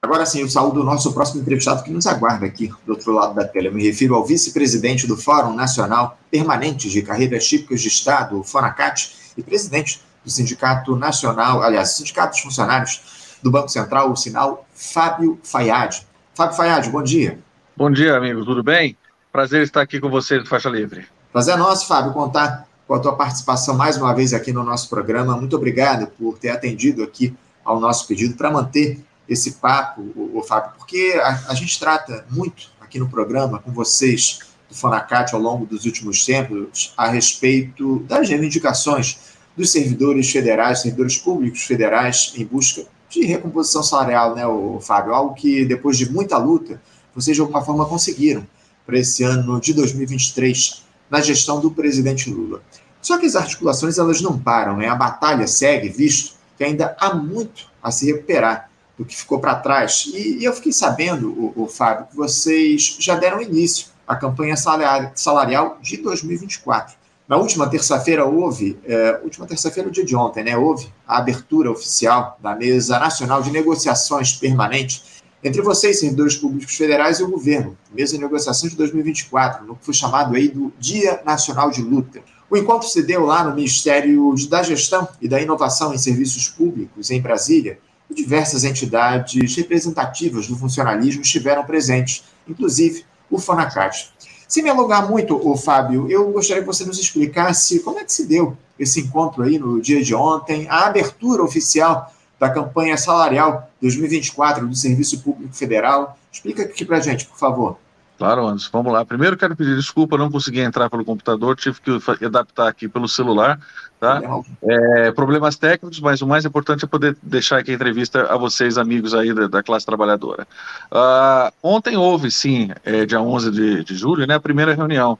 [0.00, 3.34] Agora sim, eu saúdo o nosso próximo entrevistado que nos aguarda aqui do outro lado
[3.34, 3.66] da tela.
[3.66, 8.44] Eu me refiro ao vice-presidente do Fórum Nacional Permanente de Carreiras Típicas de Estado, o
[8.44, 14.64] FONACAT, e presidente do Sindicato Nacional, aliás, Sindicato dos Funcionários do Banco Central, o Sinal,
[14.72, 16.06] Fábio Fayad.
[16.32, 17.40] Fábio Fayad, bom dia.
[17.76, 18.96] Bom dia, amigo, tudo bem?
[19.32, 21.06] Prazer estar aqui com você do Faixa Livre.
[21.32, 24.88] Prazer é nosso, Fábio, contar com a tua participação mais uma vez aqui no nosso
[24.88, 25.36] programa.
[25.36, 30.42] Muito obrigado por ter atendido aqui ao nosso pedido para manter esse papo, o, o
[30.42, 35.40] Fábio, porque a, a, gente trata muito aqui no programa com vocês do Fonacat ao
[35.40, 39.18] longo dos últimos tempos a respeito das reivindicações
[39.56, 45.14] dos servidores federais, servidores públicos federais em busca de recomposição salarial, né, o Fábio?
[45.14, 46.80] Algo que depois de muita luta
[47.14, 48.46] vocês de alguma forma conseguiram
[48.86, 52.62] para esse ano de 2023 na gestão do presidente Lula.
[53.02, 54.88] Só que as articulações elas não param, né?
[54.88, 58.67] A batalha segue, visto que ainda há muito a se recuperar
[58.98, 60.10] do que ficou para trás.
[60.12, 64.56] E, e, eu fiquei sabendo, o, o, Fábio, que vocês já deram início à campanha
[64.56, 66.96] salarial de 2024.
[67.28, 70.56] Na última terça-feira houve, é, última terça-feira, o dia de ontem, né?
[70.56, 77.20] Houve a abertura oficial da Mesa Nacional de Negociações Permanentes entre vocês, servidores públicos federais,
[77.20, 81.22] e o governo, mesa de negociação de 2024, no que foi chamado aí do Dia
[81.24, 82.20] Nacional de Luta.
[82.50, 87.10] O encontro se deu lá no Ministério da Gestão e da Inovação em Serviços Públicos,
[87.10, 87.78] em Brasília,
[88.10, 94.12] diversas entidades representativas do funcionalismo estiveram presentes, inclusive o FONACAT.
[94.46, 98.12] Sem me alongar muito, o Fábio, eu gostaria que você nos explicasse como é que
[98.12, 103.68] se deu esse encontro aí no dia de ontem, a abertura oficial da campanha salarial
[103.82, 106.18] 2024 do Serviço Público Federal.
[106.32, 107.78] Explica aqui para a gente, por favor.
[108.18, 109.04] Claro, Anderson, vamos lá.
[109.04, 113.60] Primeiro quero pedir desculpa, não consegui entrar pelo computador, tive que adaptar aqui pelo celular,
[114.00, 114.20] tá?
[114.60, 118.76] É, problemas técnicos, mas o mais importante é poder deixar aqui a entrevista a vocês,
[118.76, 120.48] amigos aí da, da classe trabalhadora.
[120.90, 125.16] Uh, ontem houve, sim, é, dia 11 de, de julho, né, a primeira reunião,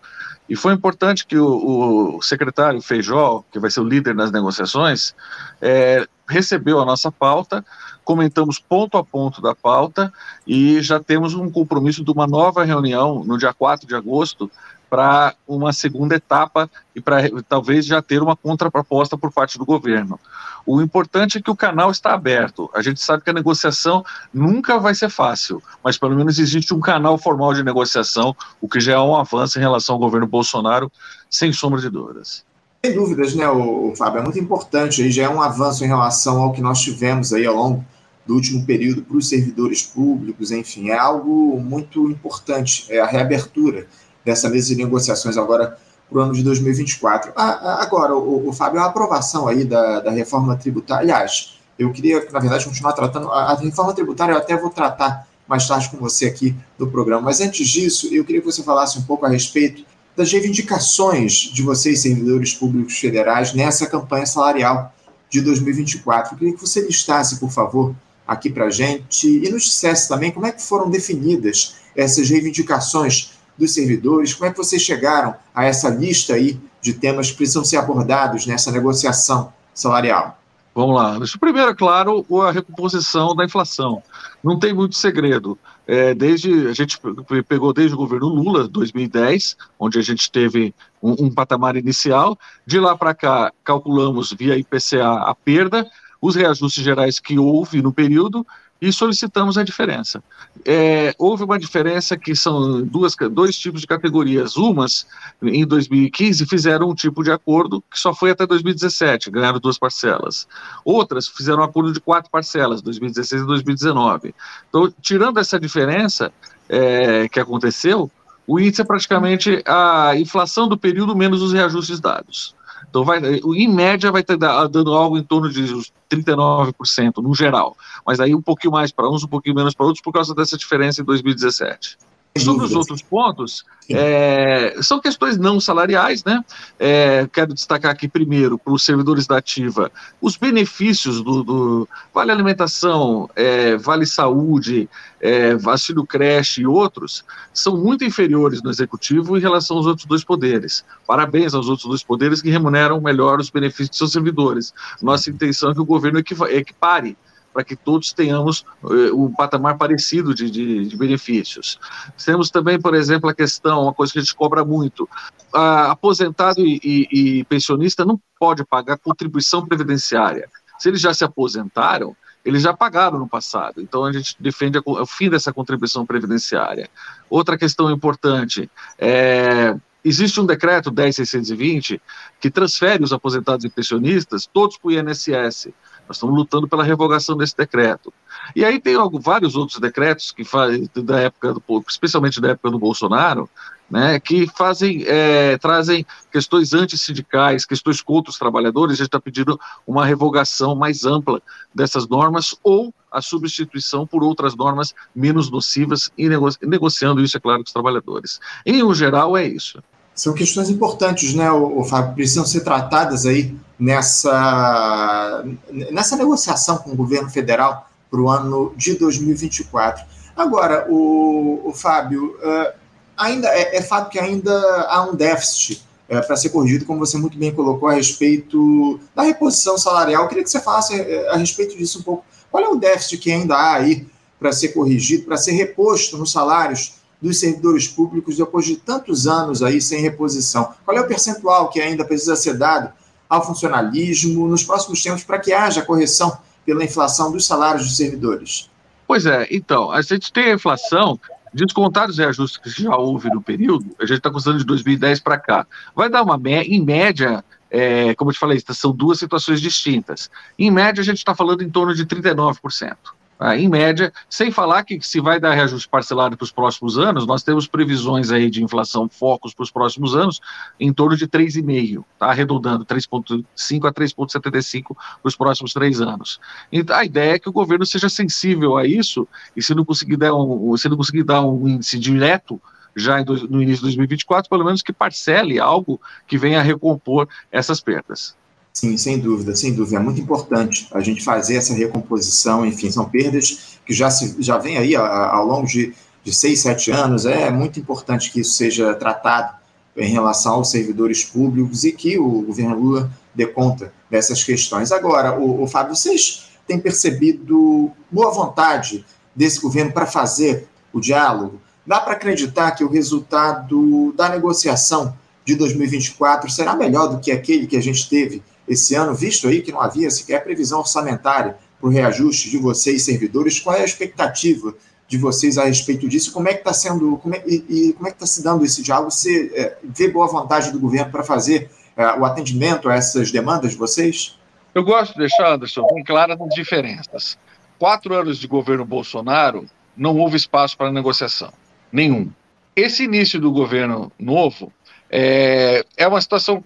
[0.49, 5.15] e foi importante que o, o secretário Feijó, que vai ser o líder nas negociações,
[5.63, 7.65] é, recebeu a nossa pauta,
[8.09, 10.11] comentamos ponto a ponto da pauta
[10.47, 14.51] e já temos um compromisso de uma nova reunião no dia 4 de agosto
[14.89, 20.19] para uma segunda etapa e para talvez já ter uma contraproposta por parte do governo.
[20.65, 22.71] O importante é que o canal está aberto.
[22.75, 24.03] A gente sabe que a negociação
[24.33, 28.81] nunca vai ser fácil, mas pelo menos existe um canal formal de negociação, o que
[28.81, 30.91] já é um avanço em relação ao governo Bolsonaro,
[31.29, 32.43] sem sombra de dúvidas.
[32.83, 34.21] Sem dúvidas, né, o, Fábio?
[34.21, 37.45] É muito importante, aí já é um avanço em relação ao que nós tivemos aí
[37.45, 37.85] ao longo
[38.29, 43.87] do último período para os servidores públicos, enfim, é algo muito importante, é a reabertura
[44.23, 45.79] dessa mesa de negociações agora
[46.11, 47.33] para o ano de 2024.
[47.35, 52.39] agora, o, o, Fábio, a aprovação aí da, da reforma tributária, aliás, eu queria, na
[52.39, 56.27] verdade, continuar tratando, a, a reforma tributária eu até vou tratar mais tarde com você
[56.27, 59.87] aqui no programa, mas antes disso, eu queria que você falasse um pouco a respeito
[60.15, 64.93] das reivindicações de vocês, servidores públicos federais, nessa campanha salarial
[65.31, 66.35] de 2024.
[66.35, 67.95] Eu queria que você listasse, por favor,
[68.29, 73.33] aqui para a gente e nos dissesse também como é que foram definidas essas reivindicações
[73.57, 77.65] dos servidores, como é que vocês chegaram a essa lista aí de temas que precisam
[77.65, 80.39] ser abordados nessa negociação salarial.
[80.75, 81.19] Vamos lá.
[81.41, 84.01] Primeiro, é claro, a recomposição da inflação.
[84.45, 85.59] Não tem muito segredo.
[85.85, 87.01] É, desde a gente
[87.49, 90.73] pegou desde o governo Lula, 2010, onde a gente teve
[91.03, 92.39] um, um patamar inicial.
[92.65, 95.85] De lá para cá, calculamos via IPCA a perda
[96.21, 98.47] os reajustes gerais que houve no período
[98.81, 100.23] e solicitamos a diferença.
[100.65, 104.57] É, houve uma diferença que são duas, dois tipos de categorias.
[104.57, 105.07] Umas,
[105.43, 110.47] em 2015, fizeram um tipo de acordo que só foi até 2017, ganharam duas parcelas.
[110.85, 114.35] Outras fizeram um acordo de quatro parcelas, 2016 e 2019.
[114.69, 116.33] Então, tirando essa diferença
[116.69, 118.11] é, que aconteceu,
[118.47, 122.55] o índice é praticamente a inflação do período menos os reajustes dados.
[122.89, 125.63] Então, vai, em média, vai ter dando algo em torno de
[126.11, 127.77] 39% no geral.
[128.07, 130.57] Mas aí um pouquinho mais para uns, um pouquinho menos para outros, por causa dessa
[130.57, 131.99] diferença em 2017.
[132.39, 136.45] Sobre os outros pontos, é, são questões não salariais, né?
[136.79, 139.91] É, quero destacar aqui primeiro para os servidores da ativa
[140.21, 144.89] os benefícios do, do Vale Alimentação, é, Vale Saúde,
[145.21, 150.25] é, Vacilo Creche e outros são muito inferiores no executivo em relação aos outros dois
[150.25, 150.85] poderes.
[151.07, 154.75] Parabéns aos outros dois poderes que remuneram melhor os benefícios de seus servidores.
[155.01, 157.17] Nossa intenção é que o governo equipare
[157.53, 161.79] para que todos tenhamos uh, um patamar parecido de, de, de, benefícios.
[162.25, 165.09] Temos também, por exemplo, a questão, uma coisa que a gente cobra muito,
[165.53, 170.49] aposentado e, e, e pensionista não pode pagar contribuição previdenciária.
[170.79, 173.81] Se eles já se aposentaram, eles já pagaram no passado.
[173.81, 176.89] Então a gente defende o fim dessa contribuição previdenciária.
[177.29, 179.75] Outra questão importante é
[180.05, 182.01] Existe um decreto 10620
[182.41, 185.69] que transfere os aposentados e pensionistas todos para o INSS.
[186.09, 188.13] Nós estamos lutando pela revogação desse decreto.
[188.57, 192.79] E aí tem vários outros decretos que faz, da época, do, especialmente da época do
[192.79, 193.49] Bolsonaro,
[193.91, 198.95] né, que fazem, é, trazem questões antissindicais, questões contra os trabalhadores.
[198.95, 201.43] A gente está pedindo uma revogação mais ampla
[201.75, 207.41] dessas normas ou a substituição por outras normas menos nocivas e nego negociando isso, é
[207.41, 208.41] claro, com os trabalhadores.
[208.65, 209.83] Em um geral, é isso.
[210.19, 215.45] São questões importantes, né, o, Fábio, precisam ser tratadas aí nessa,
[215.93, 220.05] nessa negociação com o governo federal para o ano de 2024.
[220.37, 222.73] Agora, o, o Fábio, uh,
[223.17, 224.53] ainda é, é, fato que ainda
[224.89, 229.23] há um déficit é, para ser corrigido, como você muito bem colocou, a respeito da
[229.23, 230.25] reposição salarial.
[230.25, 232.25] Eu queria que você falasse a respeito disso um pouco.
[232.51, 234.05] Qual é o déficit que ainda há aí
[234.41, 239.63] para ser corrigido, para ser reposto nos salários dos servidores públicos depois de tantos anos
[239.63, 240.73] aí sem reposição?
[240.85, 242.93] Qual é o percentual que ainda precisa ser dado
[243.29, 248.71] ao funcionalismo nos próximos tempos para que haja correção pela inflação dos salários dos servidores?
[249.07, 251.19] Pois é, então, a gente tem a inflação
[251.53, 255.39] Descontar os reajustes que já houve no período, a gente está considerando de 2010 para
[255.39, 260.31] cá, vai dar uma, em média, é, como eu te falei, são duas situações distintas.
[260.59, 262.97] Em média, a gente está falando em torno de 39%.
[263.39, 267.25] Ah, em média, sem falar que se vai dar reajuste parcelado para os próximos anos,
[267.25, 270.41] nós temos previsões aí de inflação focos para os próximos anos
[270.81, 276.41] em torno de 3,5, tá arredondando 3,5 a 3,75 para os próximos três anos.
[276.73, 280.17] Então, a ideia é que o governo seja sensível a isso e se não conseguir
[280.17, 282.61] dar um, se não conseguir dar um índice direto
[282.97, 287.81] já no início de 2024, pelo menos que parcele algo que venha a recompor essas
[287.81, 288.37] perdas.
[288.73, 289.97] Sim, sem dúvida, sem dúvida.
[289.97, 292.65] É muito importante a gente fazer essa recomposição.
[292.65, 296.91] Enfim, são perdas que já, se, já vem aí ao longo de, de seis, sete
[296.91, 297.27] anos.
[297.27, 299.57] É muito importante que isso seja tratado
[299.97, 304.93] em relação aos servidores públicos e que o governo Lula dê conta dessas questões.
[304.93, 309.05] Agora, o, o Fábio, vocês têm percebido boa vontade
[309.35, 311.61] desse governo para fazer o diálogo?
[311.87, 317.67] Dá para acreditar que o resultado da negociação de 2024 será melhor do que aquele
[317.67, 321.89] que a gente teve esse ano, visto aí que não havia sequer previsão orçamentária para
[321.89, 324.75] o reajuste de vocês, servidores, qual é a expectativa
[325.07, 326.33] de vocês a respeito disso?
[326.33, 328.65] Como é que está sendo, como é, e, e, como é que está se dando
[328.65, 329.11] esse diálogo?
[329.11, 333.73] Você é, vê boa vontade do governo para fazer é, o atendimento a essas demandas
[333.73, 334.39] de vocês?
[334.75, 337.39] Eu gosto de deixar, Anderson, bem claras as diferenças.
[337.79, 339.67] Quatro anos de governo Bolsonaro,
[339.97, 341.53] não houve espaço para negociação.
[341.91, 342.31] Nenhum.
[342.77, 344.73] Esse início do governo novo
[345.11, 346.61] é, é uma situação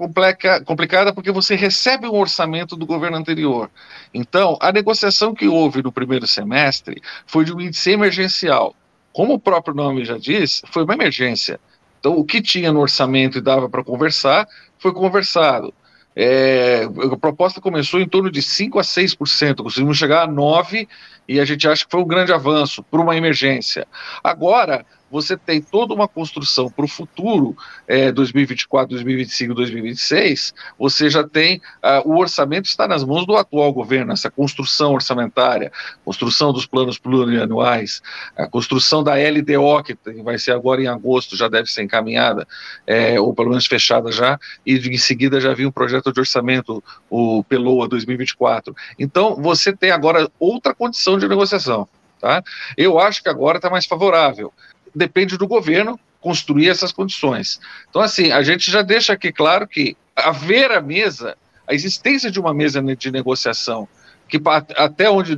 [0.64, 3.70] complicada porque você recebe um orçamento do governo anterior.
[4.12, 8.74] Então, a negociação que houve no primeiro semestre foi de um índice emergencial.
[9.12, 11.60] Como o próprio nome já diz, foi uma emergência.
[12.00, 14.48] Então, o que tinha no orçamento e dava para conversar,
[14.78, 15.72] foi conversado.
[16.14, 20.86] É, a proposta começou em torno de 5% a 6%, conseguimos chegar a 9%,
[21.28, 23.86] e a gente acha que foi um grande avanço por uma emergência.
[24.22, 27.54] Agora, você tem toda uma construção para o futuro,
[27.86, 33.70] é, 2024, 2025, 2026, você já tem, uh, o orçamento está nas mãos do atual
[33.74, 35.70] governo, essa construção orçamentária,
[36.02, 38.00] construção dos planos plurianuais,
[38.34, 42.48] a construção da LDO, que vai ser agora em agosto, já deve ser encaminhada,
[42.86, 46.82] é, ou pelo menos fechada já, e em seguida já vi um projeto de orçamento,
[47.10, 48.74] o PELOA 2024.
[48.98, 51.86] Então, você tem agora outra condição de negociação.
[52.18, 52.40] Tá?
[52.76, 54.52] Eu acho que agora está mais favorável
[54.94, 57.60] depende do governo construir essas condições.
[57.90, 62.38] Então, assim, a gente já deixa aqui claro que haver a mesa, a existência de
[62.38, 63.88] uma mesa de negociação,
[64.28, 64.40] que
[64.76, 65.36] até onde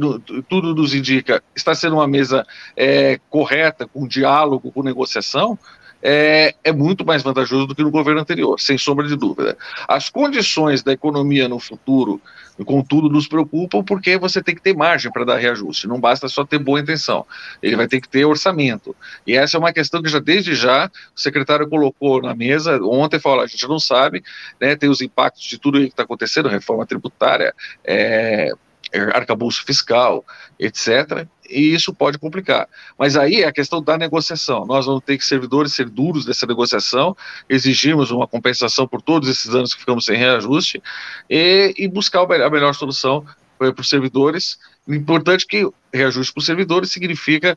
[0.48, 2.46] tudo nos indica está sendo uma mesa
[2.76, 5.58] é, correta, com diálogo, com negociação,
[6.06, 9.56] é, é, muito mais vantajoso do que no governo anterior, sem sombra de dúvida.
[9.88, 12.20] As condições da economia no futuro,
[12.66, 16.44] contudo, nos preocupam porque você tem que ter margem para dar reajuste, não basta só
[16.44, 17.24] ter boa intenção,
[17.62, 18.94] ele vai ter que ter orçamento.
[19.26, 23.18] E essa é uma questão que já desde já o secretário colocou na mesa, ontem
[23.18, 24.22] falou, a gente não sabe,
[24.60, 28.52] né, tem os impactos de tudo que está acontecendo, reforma tributária, é,
[28.92, 30.24] arcabouço fiscal,
[30.58, 31.26] etc.
[31.48, 32.68] E isso pode complicar.
[32.98, 34.64] Mas aí é a questão da negociação.
[34.66, 37.16] Nós vamos ter que servidores ser duros dessa negociação,
[37.48, 40.82] exigimos uma compensação por todos esses anos que ficamos sem reajuste
[41.28, 43.24] e, e buscar a melhor solução
[43.58, 44.58] para os servidores.
[44.86, 47.56] Importante que reajuste para os servidores significa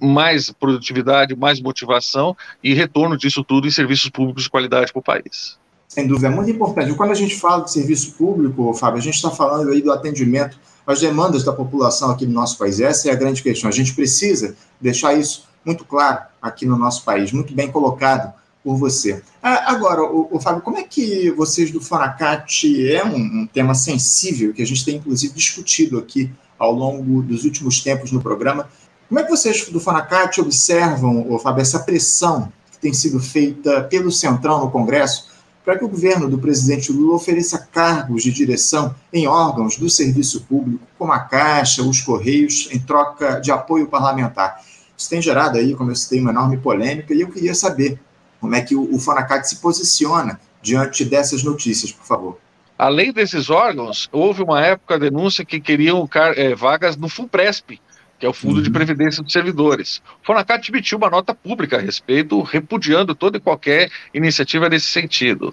[0.00, 5.02] mais produtividade, mais motivação e retorno disso tudo em serviços públicos de qualidade para o
[5.02, 5.58] país.
[5.92, 6.94] Sem dúvida, é muito importante.
[6.94, 10.58] Quando a gente fala de serviço público, Fábio, a gente está falando aí do atendimento
[10.86, 12.80] às demandas da população aqui no nosso país.
[12.80, 13.68] Essa é a grande questão.
[13.68, 18.32] A gente precisa deixar isso muito claro aqui no nosso país, muito bem colocado
[18.64, 19.22] por você.
[19.42, 23.74] Ah, agora, o, o, Fábio, como é que vocês do Fonacat é um, um, tema
[23.74, 28.66] sensível que a gente tem inclusive discutido aqui ao longo dos últimos tempos no programa?
[29.10, 33.82] Como é que vocês do Fonacat observam, o Fábio, essa pressão que tem sido feita
[33.82, 35.30] pelo Centrão no Congresso
[35.64, 40.42] para que o governo do presidente Lula ofereça cargos de direção em órgãos do serviço
[40.42, 44.60] público, como a Caixa, os Correios, em troca de apoio parlamentar?
[44.96, 47.98] Isso tem gerado aí, como eu citei, uma enorme polêmica e eu queria saber
[48.40, 52.38] como é que o, o Fonacat se posiciona diante dessas notícias, por favor?
[52.76, 57.80] Além desses órgãos, houve uma época a denúncia que queriam é, vagas no FUNPRESP,
[58.22, 58.62] que é o Fundo uhum.
[58.62, 60.00] de Previdência dos Servidores.
[60.22, 65.52] O Fonacat emitiu uma nota pública a respeito, repudiando toda e qualquer iniciativa nesse sentido.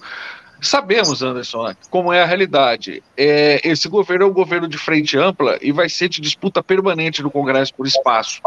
[0.61, 3.01] Sabemos, Anderson, como é a realidade.
[3.17, 7.23] É, esse governo é um governo de frente ampla e vai ser de disputa permanente
[7.23, 8.39] no Congresso por espaço.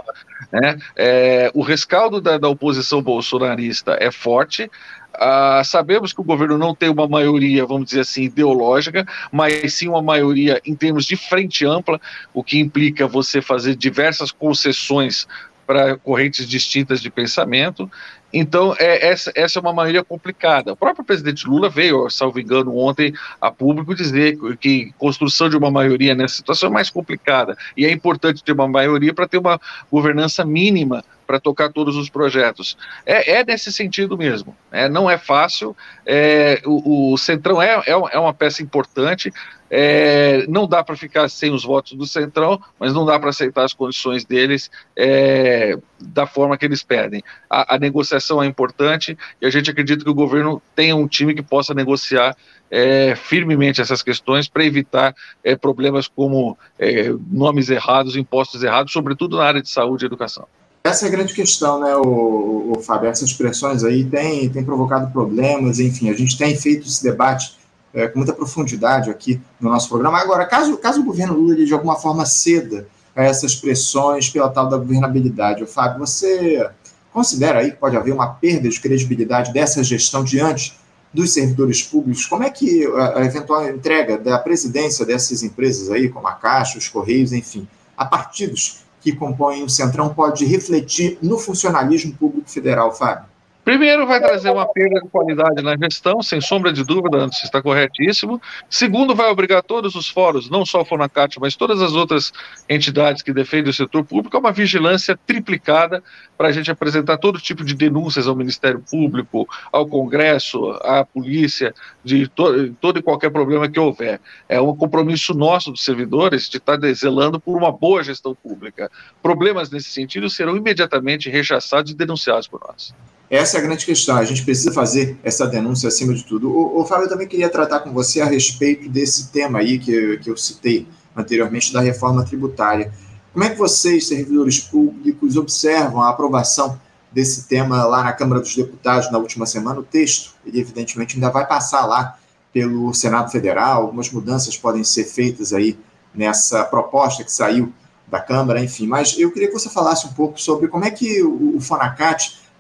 [0.53, 0.79] Né?
[0.95, 4.71] É, o rescaldo da, da, oposição bolsonarista é forte.
[5.15, 9.89] Ah, sabemos que o governo não tem uma maioria, vamos dizer assim, ideológica, mas sim
[9.89, 12.01] uma maioria em termos de frente ampla,
[12.33, 15.27] o que implica você fazer diversas concessões
[15.67, 17.91] para correntes distintas de pensamento.
[18.33, 20.73] Então, é, essa, essa, é uma maioria complicada.
[20.73, 25.71] O próprio presidente Lula veio, salvo engano, ontem a público dizer que construção de uma
[25.71, 27.57] maioria nessa situação é mais complicada.
[27.77, 32.11] E é importante ter uma maioria para ter uma governança mínima para tocar todos os
[32.11, 32.77] projetos.
[33.07, 34.57] É, é nesse sentido mesmo.
[34.71, 35.77] É, não é fácil.
[36.05, 39.33] É, o, o, Centrão é, é, uma peça importante.
[39.75, 43.65] É, não dá para ficar sem os votos do Centrão, mas não dá para aceitar
[43.65, 47.23] as condições deles é, da forma que eles pedem.
[47.49, 51.35] A, a, negociação é importante e a gente acredita que o governo tenha um time
[51.35, 52.37] que possa negociar
[52.71, 59.37] é, firmemente essas questões para evitar é, problemas como é, nomes errados, impostos errados, sobretudo
[59.39, 60.47] na área de saúde e educação.
[60.85, 63.09] Essa é a grande questão, né, o, o Fábio?
[63.09, 67.57] Essas pressões aí têm, têm provocado problemas, enfim, a gente tem feito esse debate
[67.95, 70.19] é, com muita profundidade aqui no nosso programa.
[70.19, 74.69] Agora, caso, caso o governo Lula de alguma forma ceda a essas pressões pela tal
[74.69, 76.69] da governabilidade, o Fábio, você
[77.13, 80.77] considera aí que pode haver uma perda de credibilidade dessa gestão diante
[81.15, 82.27] dos servidores públicos?
[82.27, 86.77] Como é que a, a eventual entrega da presidência dessas empresas aí, como a Caixa,
[86.77, 92.95] os Correios, enfim, a partidos que compõem o Centrão pode refletir no funcionalismo público federal,
[92.95, 93.32] Fábio?
[93.65, 97.63] Primeiro, vai trazer uma perda de qualidade na gestão, sem sombra de dúvida, antes está
[97.63, 98.43] corretíssimo.
[98.69, 102.33] Segundo, vai obrigar todos os fóruns, não só o Fonacat, mas todas as outras
[102.69, 106.03] entidades que defendem o setor público, a uma vigilância triplicada
[106.37, 111.73] para a gente apresentar todo tipo de denúncias ao Ministério Público, ao Congresso, à polícia,
[112.03, 114.21] de to todo e qualquer problema que houver.
[114.49, 118.91] É um compromisso nosso dos servidores de estar tá zelando por uma boa gestão pública.
[119.23, 122.93] Problemas nesse sentido serão imediatamente rechaçados e denunciados por nós.
[123.33, 124.19] Essa é a grande questão.
[124.19, 126.51] A gente precisa fazer essa denúncia acima de tudo.
[126.51, 130.19] O, o Fábio, eu também queria tratar com você a respeito desse tema aí que,
[130.19, 130.87] que eu citei
[131.17, 132.93] anteriormente, da reforma tributária.
[133.33, 136.79] Como é que vocês, servidores públicos, observam a aprovação
[137.11, 139.81] desse tema lá na Câmara dos Deputados na última semana?
[139.81, 142.19] O texto, ele evidentemente ainda vai passar lá
[142.53, 145.79] pelo Senado Federal, algumas mudanças podem ser feitas aí
[146.15, 147.73] nessa proposta que saiu
[148.07, 148.87] da Câmara, enfim.
[148.87, 151.61] Mas eu queria que você falasse um pouco sobre como é que o, o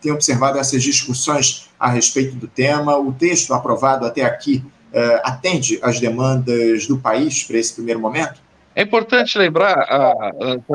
[0.02, 2.96] tem observado essas discussões a respeito do tema.
[2.98, 8.40] O texto aprovado até aqui uh, atende às demandas do país para esse primeiro momento?
[8.74, 10.12] É importante lembrar a,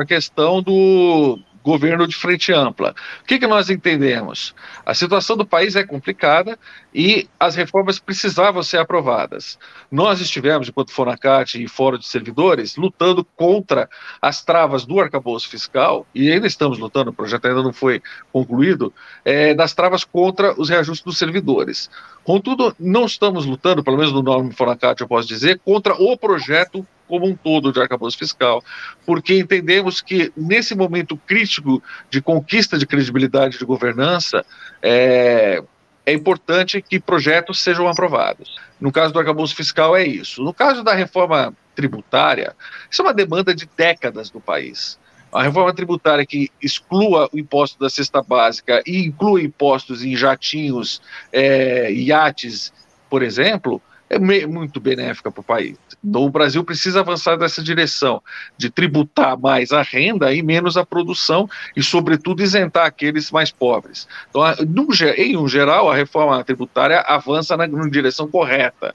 [0.00, 2.94] a questão do, governo de frente ampla.
[3.22, 4.54] O que, que nós entendemos?
[4.86, 6.58] A situação do país é complicada
[6.98, 9.56] e as reformas precisavam ser aprovadas.
[9.88, 13.88] Nós estivemos, enquanto Fonacat e Fórum de Servidores, lutando contra
[14.20, 18.02] as travas do arcabouço fiscal, e ainda estamos lutando, o projeto ainda não foi
[18.32, 18.92] concluído,
[19.24, 21.88] é, das travas contra os reajustes dos servidores.
[22.24, 26.84] Contudo, não estamos lutando, pelo menos no nome Fonacat eu posso dizer, contra o projeto
[27.06, 28.62] como um todo de arcabouço fiscal,
[29.06, 34.44] porque entendemos que nesse momento crítico de conquista de credibilidade de governança,
[34.82, 35.62] é,
[36.08, 38.56] é importante que projetos sejam aprovados.
[38.80, 40.42] No caso do arcabouço fiscal é isso.
[40.42, 42.56] No caso da reforma tributária,
[42.90, 44.98] isso é uma demanda de décadas do país.
[45.30, 51.02] A reforma tributária que exclua o imposto da cesta básica e inclua impostos em jatinhos,
[51.30, 52.72] é, iates,
[53.10, 55.76] por exemplo, é muito benéfica para o país.
[56.02, 58.22] Então, o Brasil precisa avançar nessa direção
[58.56, 64.06] de tributar mais a renda e menos a produção e, sobretudo, isentar aqueles mais pobres.
[64.30, 68.94] Então, no, em um geral, a reforma tributária avança na, na direção correta.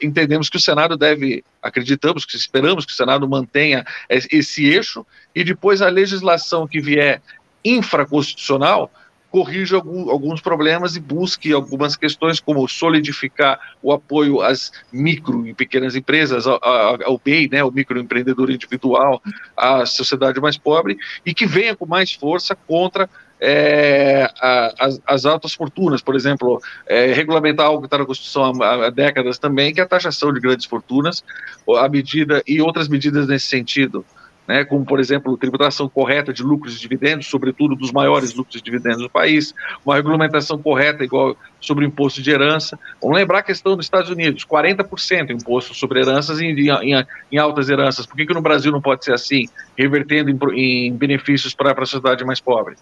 [0.00, 5.44] Entendemos que o Senado deve, acreditamos, que esperamos que o Senado mantenha esse eixo e
[5.44, 7.22] depois a legislação que vier
[7.64, 8.90] infraconstitucional
[9.32, 15.96] corrija alguns problemas e busque algumas questões, como solidificar o apoio às micro e pequenas
[15.96, 19.22] empresas, ao, BEI, né, o microempreendedor individual,
[19.56, 23.08] à sociedade mais pobre, e que venha com mais força contra
[23.40, 24.30] é,
[24.78, 28.90] as, as, altas fortunas, por exemplo, é, regulamentar algo que está na Constituição há, há,
[28.90, 31.24] décadas também, que é a taxação de grandes fortunas,
[31.78, 34.04] a medida e outras medidas nesse sentido
[34.46, 38.62] né, como, por exemplo, tributação correta de lucros e dividendos, sobretudo dos maiores lucros e
[38.62, 42.78] dividendos do país, uma regulamentação correta igual sobre o imposto de herança.
[43.00, 47.68] Vamos lembrar a questão dos Estados Unidos, 40% imposto sobre heranças em, em, em, altas
[47.68, 48.04] heranças.
[48.04, 51.86] Por que, que no Brasil não pode ser assim, revertendo em, em benefícios para a
[51.86, 52.74] sociedade mais pobre?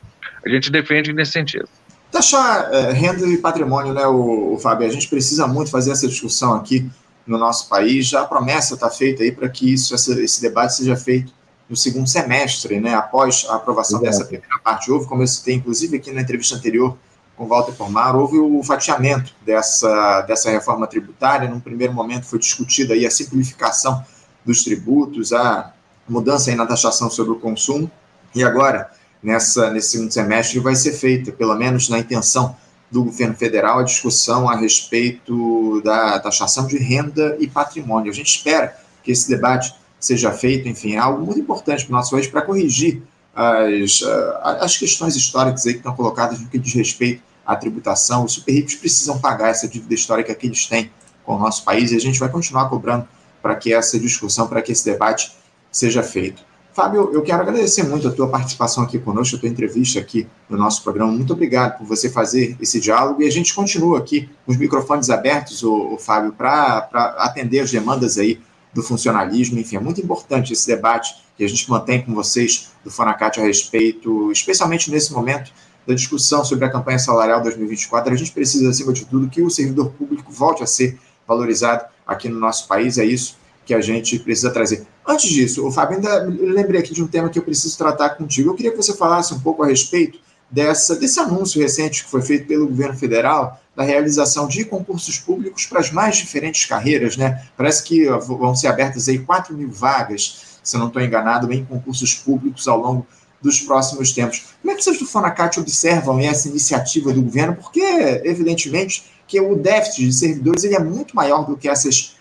[0.44, 1.68] A gente defende nesse sentido.
[2.10, 4.86] Taxar é, renda e patrimônio, né, o, o Fábio?
[4.86, 6.90] A gente precisa muito fazer essa discussão aqui
[7.24, 8.06] no nosso país.
[8.06, 11.32] Já a promessa está feita aí para que isso, essa, esse debate seja feito
[11.70, 14.90] no segundo semestre, né, após a aprovação dessa primeira parte.
[14.90, 16.98] Houve, como eu citei, inclusive aqui na entrevista anterior
[17.36, 21.48] com Walter Pomar, houve o fatiamento dessa, dessa reforma tributária.
[21.48, 24.04] Num primeiro momento foi discutida aí a simplificação
[24.44, 25.72] dos tributos, a
[26.08, 27.88] mudança aí na taxação sobre o consumo,
[28.34, 28.90] e agora,
[29.22, 32.56] nessa, nesse segundo semestre, vai ser feita, pelo menos na intenção
[32.90, 38.10] do governo federal, a discussão a respeito da taxação de renda e patrimônio.
[38.10, 41.97] A gente espera que esse debate seja feito, enfim, é algo muito importante para o
[41.97, 43.02] nosso país para corrigir
[43.35, 48.25] as, ah, as questões históricas aí que estão colocadas no que diz respeito à tributação.
[48.25, 50.90] Os super ricos precisam pagar essa dívida histórica que eles têm
[51.25, 53.07] com o nosso país e a gente vai continuar cobrando
[53.42, 55.33] para que essa discussão, para que esse debate
[55.71, 56.50] seja feito.
[56.73, 60.57] Fábio, eu quero agradecer muito a tua participação aqui conosco, a tua entrevista aqui no
[60.57, 61.11] nosso programa.
[61.11, 65.11] Muito obrigado por você fazer esse diálogo e a gente continua aqui com os microfones
[65.11, 66.88] abertos, o, o Fábio, para
[67.19, 68.40] atender as demandas aí
[68.72, 72.90] do funcionalismo, enfim, é muito importante esse debate que a gente mantém com vocês do
[72.90, 75.52] Fonacat a respeito, especialmente nesse momento
[75.86, 78.12] da discussão sobre a campanha salarial 2024.
[78.12, 82.28] A gente precisa, acima de tudo, que o servidor público volte a ser valorizado aqui
[82.28, 84.86] no nosso país, é isso que a gente precisa trazer.
[85.06, 88.50] Antes disso, o Fábio, ainda lembrei aqui de um tema que eu preciso tratar contigo.
[88.50, 90.18] Eu queria que você falasse um pouco a respeito
[90.50, 95.65] dessa, desse anúncio recente que foi feito pelo governo federal da realização de concursos públicos
[95.67, 97.47] para as mais diferentes carreiras, né?
[97.56, 101.65] Parece que vão ser abertas aí 4 mil vagas, se eu não estou enganado, em
[101.65, 103.06] concursos públicos ao longo
[103.41, 104.54] dos próximos tempos.
[104.60, 107.56] Como é que vocês do Fonacat observam essa iniciativa do governo?
[107.56, 107.80] Porque,
[108.25, 112.17] evidentemente, que o déficit de servidores ele é muito maior do que essas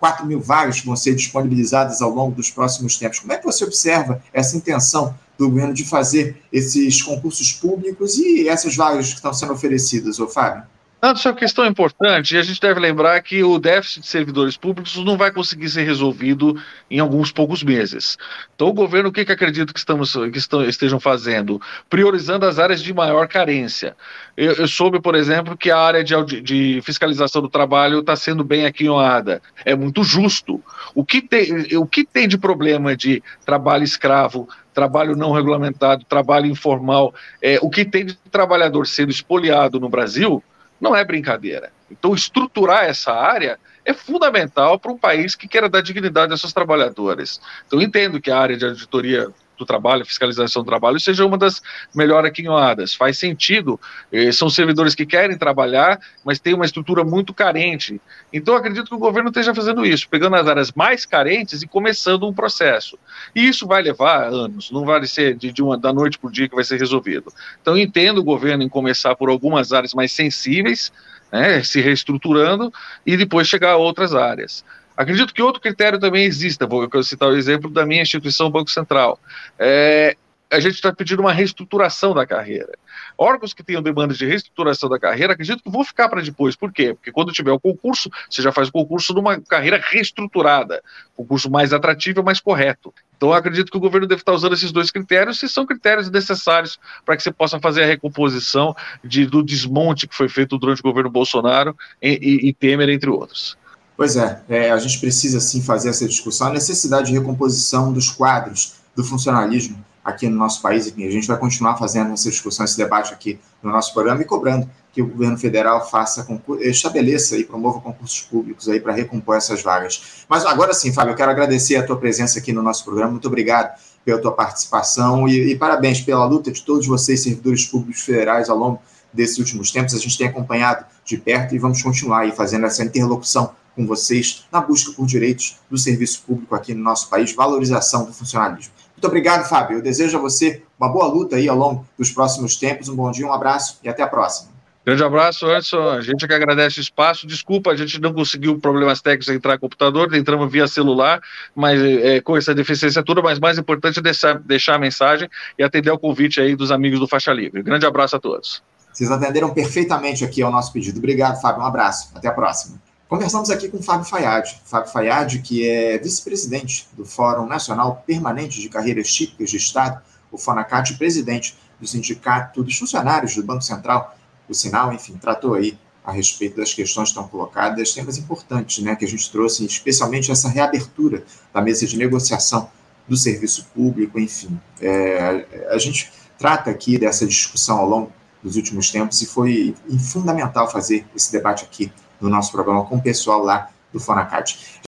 [0.00, 3.18] 4 mil vagas que vão ser disponibilizadas ao longo dos próximos tempos.
[3.18, 8.48] Como é que você observa essa intenção do governo de fazer esses concursos públicos e
[8.48, 10.64] essas vagas que estão sendo oferecidas, ô Fábio?
[11.04, 14.06] Não, isso é uma questão importante e a gente deve lembrar que o déficit de
[14.06, 16.58] servidores públicos não vai conseguir ser resolvido
[16.90, 18.16] em alguns poucos meses.
[18.54, 21.60] Então, o governo, o que, que acredito que, estamos, que estão, estejam fazendo?
[21.90, 23.94] Priorizando as áreas de maior carência.
[24.34, 28.42] Eu, eu soube, por exemplo, que a área de, de fiscalização do trabalho está sendo
[28.42, 29.42] bem aquinhoada.
[29.62, 30.64] É muito justo.
[30.94, 36.46] O que, tem, o que tem de problema de trabalho escravo, trabalho não regulamentado, trabalho
[36.46, 40.42] informal, é, o que tem de trabalhador sendo espoliado no Brasil
[40.80, 41.72] não é brincadeira.
[41.90, 46.52] Então, estruturar essa área é fundamental para um país que queira dar dignidade aos seus
[46.52, 47.40] trabalhadores.
[47.66, 49.28] Então, entendo que a área de auditoria
[49.64, 51.62] do trabalho, fiscalização do trabalho, seja uma das
[51.94, 52.94] melhor aquinhoadas.
[52.94, 53.80] Faz sentido,
[54.12, 58.00] eh, são servidores que querem trabalhar, mas tem uma estrutura muito carente.
[58.32, 62.28] Então, acredito que o governo esteja fazendo isso, pegando as áreas mais carentes e começando
[62.28, 62.98] um processo.
[63.34, 66.32] E isso vai levar anos, não vai ser de, de uma, da noite para o
[66.32, 67.32] dia que vai ser resolvido.
[67.60, 70.92] Então, entendo o governo em começar por algumas áreas mais sensíveis,
[71.32, 72.72] né, se reestruturando,
[73.04, 74.64] e depois chegar a outras áreas.
[74.96, 79.18] Acredito que outro critério também exista, vou citar o exemplo da minha instituição, Banco Central.
[79.58, 80.16] É,
[80.50, 82.72] a gente está pedindo uma reestruturação da carreira.
[83.18, 86.54] Órgãos que tenham demandas de reestruturação da carreira, acredito que vão ficar para depois.
[86.54, 86.94] Por quê?
[86.94, 90.82] Porque quando tiver o concurso, você já faz o concurso numa carreira reestruturada,
[91.16, 92.92] concurso mais atrativo e mais correto.
[93.16, 96.78] Então, acredito que o governo deve estar usando esses dois critérios, se são critérios necessários
[97.04, 100.84] para que você possa fazer a recomposição de, do desmonte que foi feito durante o
[100.84, 103.56] governo Bolsonaro e, e, e Temer, entre outros.
[103.96, 106.48] Pois é, é, a gente precisa sim fazer essa discussão.
[106.48, 110.86] A necessidade de recomposição dos quadros do funcionalismo aqui no nosso país.
[110.86, 114.68] A gente vai continuar fazendo essa discussão, esse debate aqui no nosso programa e cobrando
[114.92, 116.24] que o governo federal faça
[116.60, 120.24] estabeleça e promova concursos públicos aí para recompor essas vagas.
[120.28, 123.12] Mas agora sim, Fábio, eu quero agradecer a tua presença aqui no nosso programa.
[123.12, 128.02] Muito obrigado pela tua participação e, e parabéns pela luta de todos vocês, servidores públicos
[128.02, 128.80] federais, ao longo
[129.12, 129.94] desses últimos tempos.
[129.94, 134.44] A gente tem acompanhado de perto e vamos continuar aí fazendo essa interlocução com vocês
[134.50, 138.72] na busca por direitos do serviço público aqui no nosso país, valorização do funcionalismo.
[138.92, 139.78] Muito obrigado, Fábio.
[139.78, 142.88] Eu desejo a você uma boa luta aí ao longo dos próximos tempos.
[142.88, 144.54] Um bom dia, um abraço e até a próxima.
[144.86, 145.88] Grande abraço, Anderson.
[145.88, 147.26] A gente que agradece o espaço.
[147.26, 151.22] Desculpa, a gente não conseguiu problemas técnicos entrar no computador, entramos via celular,
[151.54, 155.62] mas é, com essa deficiência toda, mas mais importante é deixar, deixar a mensagem e
[155.62, 157.62] atender ao convite aí dos amigos do Faixa Livre.
[157.62, 158.62] Grande abraço a todos.
[158.92, 160.98] Vocês atenderam perfeitamente aqui ao nosso pedido.
[160.98, 161.62] Obrigado, Fábio.
[161.62, 162.10] Um abraço.
[162.14, 162.78] Até a próxima.
[163.14, 164.60] Conversamos aqui com Fábio Fayad.
[164.64, 170.36] Fábio Fayad, que é vice-presidente do Fórum Nacional Permanente de Carreiras Típicas de Estado, o
[170.36, 174.16] FONACAT, presidente do Sindicato dos Funcionários do Banco Central
[174.48, 178.96] o sinal, enfim, tratou aí a respeito das questões que estão colocadas, temas importantes né,
[178.96, 181.22] que a gente trouxe, especialmente essa reabertura
[181.52, 182.68] da mesa de negociação
[183.06, 184.60] do serviço público, enfim.
[184.80, 190.68] É, a gente trata aqui dessa discussão ao longo dos últimos tempos e foi fundamental
[190.68, 194.82] fazer esse debate aqui no nosso programa com o pessoal lá do Fonacat.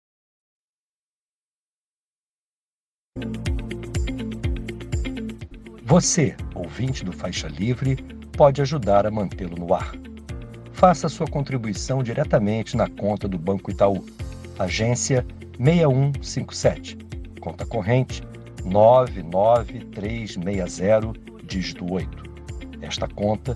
[5.84, 7.98] Você, ouvinte do Faixa Livre,
[8.36, 9.94] pode ajudar a mantê-lo no ar.
[10.72, 14.04] Faça sua contribuição diretamente na conta do Banco Itaú,
[14.58, 15.24] agência
[15.60, 16.98] 6157,
[17.40, 18.24] conta corrente
[18.66, 22.24] 99360, dígito 8.
[22.82, 23.56] Esta conta